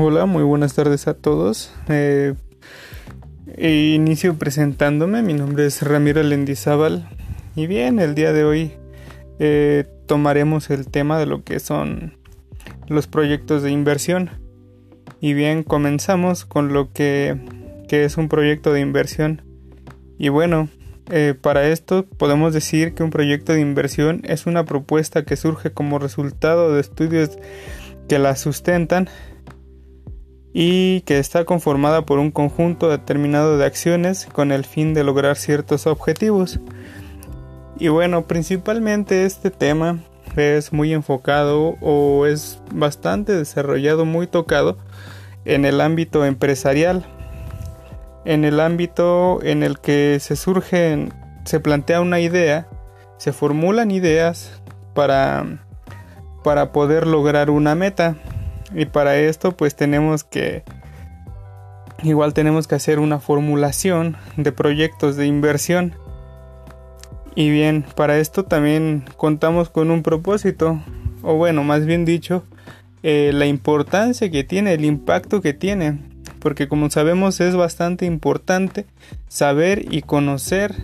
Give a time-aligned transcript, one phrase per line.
[0.00, 1.72] Hola, muy buenas tardes a todos.
[1.88, 2.36] Eh,
[3.58, 7.08] inicio presentándome, mi nombre es Ramiro Lendizábal
[7.56, 8.74] y bien, el día de hoy
[9.40, 12.16] eh, tomaremos el tema de lo que son
[12.86, 14.30] los proyectos de inversión.
[15.20, 17.36] Y bien, comenzamos con lo que,
[17.88, 19.42] que es un proyecto de inversión.
[20.16, 20.68] Y bueno,
[21.10, 25.72] eh, para esto podemos decir que un proyecto de inversión es una propuesta que surge
[25.72, 27.36] como resultado de estudios
[28.08, 29.08] que la sustentan
[30.60, 35.36] y que está conformada por un conjunto determinado de acciones con el fin de lograr
[35.36, 36.58] ciertos objetivos.
[37.78, 40.00] Y bueno, principalmente este tema
[40.36, 44.78] es muy enfocado o es bastante desarrollado, muy tocado
[45.44, 47.06] en el ámbito empresarial,
[48.24, 51.08] en el ámbito en el que se surge,
[51.44, 52.66] se plantea una idea,
[53.16, 54.60] se formulan ideas
[54.92, 55.64] para,
[56.42, 58.16] para poder lograr una meta.
[58.74, 60.62] Y para esto pues tenemos que
[62.02, 65.94] igual tenemos que hacer una formulación de proyectos de inversión.
[67.34, 70.80] Y bien, para esto también contamos con un propósito,
[71.22, 72.44] o bueno, más bien dicho,
[73.02, 75.98] eh, la importancia que tiene, el impacto que tiene,
[76.40, 78.86] porque como sabemos es bastante importante
[79.28, 80.74] saber y conocer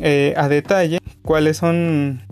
[0.00, 2.22] eh, a detalle cuáles son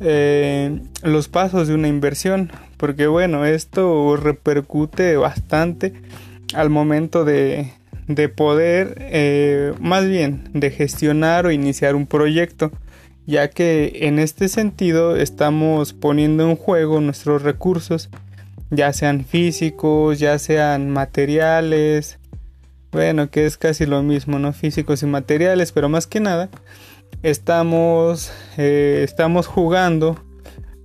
[0.00, 5.92] eh, los pasos de una inversión, porque bueno, esto repercute bastante
[6.54, 7.72] al momento de,
[8.06, 12.70] de poder, eh, más bien, de gestionar o iniciar un proyecto,
[13.26, 18.10] ya que en este sentido estamos poniendo en juego nuestros recursos,
[18.70, 22.18] ya sean físicos, ya sean materiales,
[22.92, 24.52] bueno, que es casi lo mismo, ¿no?
[24.52, 26.50] Físicos y materiales, pero más que nada,
[27.22, 30.22] estamos, eh, estamos jugando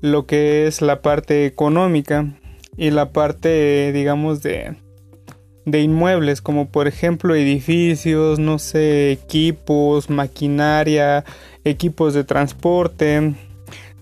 [0.02, 2.26] lo que es la parte económica
[2.78, 4.76] y la parte, digamos, de,
[5.66, 11.26] de inmuebles, como por ejemplo edificios, no sé, equipos, maquinaria,
[11.64, 13.34] equipos de transporte.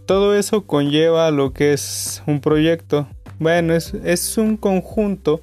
[0.06, 3.08] Todo eso conlleva lo que es un proyecto.
[3.40, 5.42] Bueno, es, es un conjunto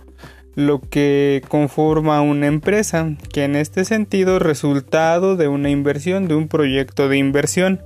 [0.54, 6.34] lo que conforma una empresa, que en este sentido es resultado de una inversión, de
[6.34, 7.82] un proyecto de inversión.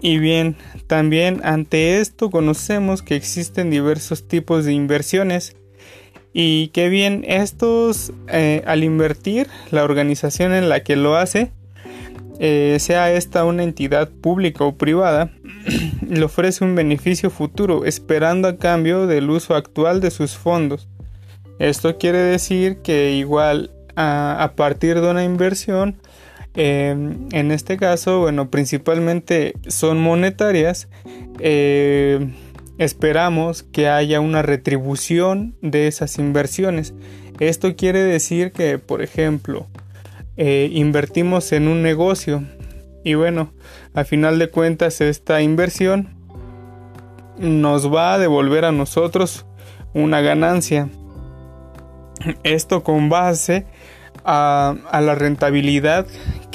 [0.00, 0.56] Y bien,
[0.86, 5.56] también ante esto conocemos que existen diversos tipos de inversiones
[6.32, 11.52] y que bien estos eh, al invertir la organización en la que lo hace,
[12.38, 15.30] eh, sea esta una entidad pública o privada,
[16.08, 20.88] le ofrece un beneficio futuro esperando a cambio del uso actual de sus fondos.
[21.58, 25.96] Esto quiere decir que igual a partir de una inversión
[26.56, 30.88] Em, en este caso, bueno, principalmente son monetarias.
[31.38, 32.32] Eh,
[32.78, 36.94] esperamos que haya una retribución de esas inversiones.
[37.40, 39.66] Esto quiere decir que, por ejemplo,
[40.38, 42.42] eh, invertimos en un negocio
[43.04, 43.52] y bueno,
[43.94, 46.08] a final de cuentas esta inversión
[47.38, 49.44] nos va a devolver a nosotros
[49.92, 50.88] una ganancia.
[52.42, 53.66] Esto con base
[54.24, 56.06] a la rentabilidad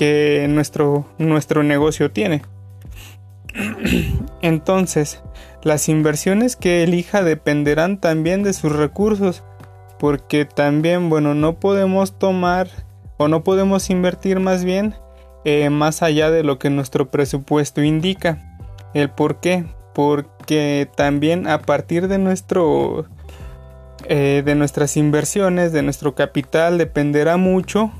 [0.01, 2.41] que nuestro, nuestro negocio tiene.
[4.41, 5.21] Entonces,
[5.61, 9.43] las inversiones que elija dependerán también de sus recursos,
[9.99, 12.67] porque también, bueno, no podemos tomar
[13.17, 14.95] o no podemos invertir más bien
[15.45, 18.57] eh, más allá de lo que nuestro presupuesto indica.
[18.95, 19.65] ¿El por qué?
[19.93, 23.05] Porque también a partir de nuestro
[24.07, 27.91] eh, de nuestras inversiones, de nuestro capital, dependerá mucho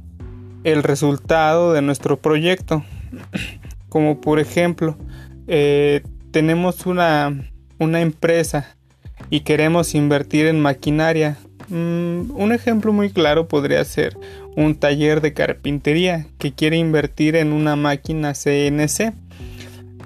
[0.63, 2.83] el resultado de nuestro proyecto.
[3.89, 4.97] Como por ejemplo,
[5.47, 6.01] eh,
[6.31, 8.75] tenemos una, una, empresa
[9.29, 11.38] y queremos invertir en maquinaria.
[11.69, 14.17] Mm, un ejemplo muy claro podría ser
[14.55, 19.13] un taller de carpintería que quiere invertir en una máquina CNC.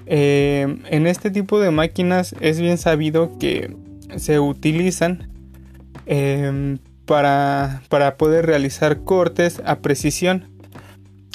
[0.08, 3.74] Eh, en este tipo de máquinas es bien sabido que
[4.16, 5.28] se utilizan
[6.06, 10.50] eh, para, para poder realizar cortes a precisión.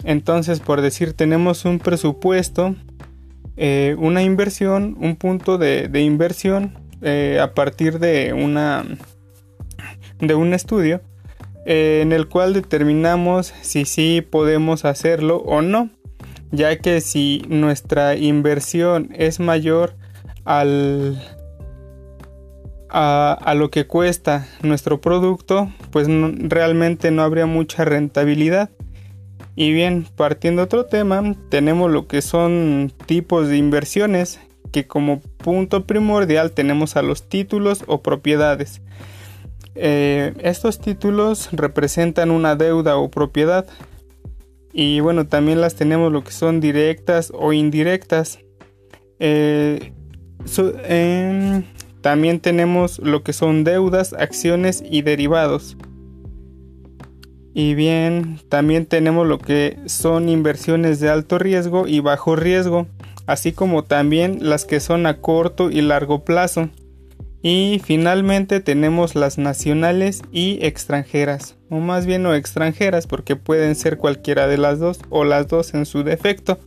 [0.04, 2.76] Entonces, por decir, tenemos un presupuesto,
[3.58, 8.86] eh, una inversión, un punto de, inversión eh, a partir de una
[10.20, 11.02] de un estudio
[11.66, 15.90] eh, en el cual determinamos si sí podemos hacerlo o no,
[16.52, 19.96] ya que si nuestra inversión es mayor
[20.44, 21.22] al
[22.92, 28.70] a, lo que cuesta nuestro producto, pues realmente no habría mucha rentabilidad.
[29.56, 34.40] Y bien, partiendo otro tema, tenemos lo que son tipos de inversiones,
[34.72, 38.82] que como punto primordial tenemos a los títulos o propiedades.
[39.76, 43.66] Eh, estos títulos representan una deuda o propiedad.
[44.74, 48.40] Y bueno, también las tenemos lo que son directas o indirectas.
[49.20, 49.92] Eh,
[52.02, 55.78] también tenemos lo que son deudas, acciones y derivados.
[57.54, 62.88] Y bien, también tenemos lo que son inversiones de alto riesgo y bajo riesgo,
[63.28, 66.70] así como también las que son a corto y largo plazo.
[67.44, 73.98] Y finalmente tenemos las nacionales y extranjeras, o más bien no extranjeras porque pueden ser
[73.98, 76.60] cualquiera de las dos o las dos en su defecto.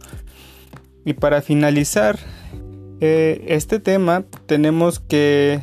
[1.05, 2.19] Y para finalizar
[3.07, 5.63] eh, este tema tenemos que,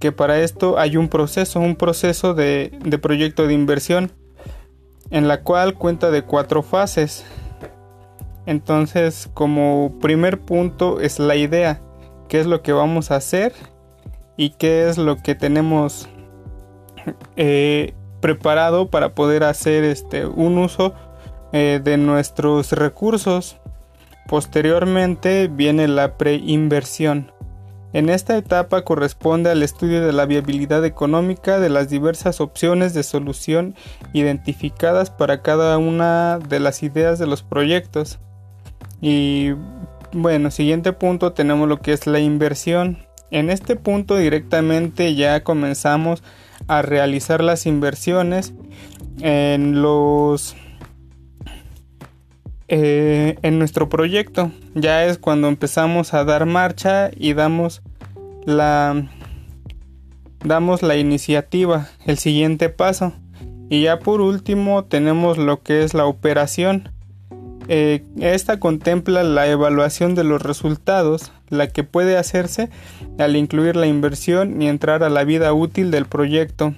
[0.00, 4.10] que para esto hay un proceso, un proceso de, de proyecto de inversión
[5.10, 7.26] en la cual cuenta de cuatro fases.
[8.46, 11.82] Entonces como primer punto es la idea,
[12.28, 13.52] qué es lo que vamos a hacer
[14.38, 16.08] y qué es lo que tenemos
[17.36, 20.94] eh, preparado para poder hacer este un uso
[21.52, 23.58] eh, de nuestros recursos.
[24.32, 27.32] Posteriormente viene la preinversión.
[27.92, 33.02] En esta etapa corresponde al estudio de la viabilidad económica de las diversas opciones de
[33.02, 33.74] solución
[34.14, 38.20] identificadas para cada una de las ideas de los proyectos.
[39.02, 39.50] Y
[40.14, 43.04] bueno, siguiente punto tenemos lo que es la inversión.
[43.30, 46.22] En este punto directamente ya comenzamos
[46.68, 48.54] a realizar las inversiones
[49.20, 50.56] en los
[52.74, 54.50] eh, en nuestro proyecto.
[54.74, 57.82] Ya es cuando empezamos a dar marcha y damos
[58.46, 59.10] la
[60.42, 63.12] damos la iniciativa el siguiente paso.
[63.68, 66.88] Y ya por último tenemos lo que es la operación.
[67.68, 72.70] Eh, esta contempla la evaluación de los resultados, la que puede hacerse
[73.18, 76.74] al incluir la inversión y entrar a la vida útil del proyecto,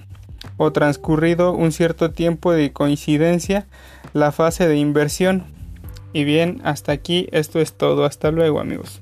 [0.57, 3.65] o transcurrido un cierto tiempo de coincidencia
[4.11, 5.54] la fase de inversión.
[6.15, 8.05] Y bien, hasta aquí esto es todo.
[8.05, 9.01] Hasta luego amigos.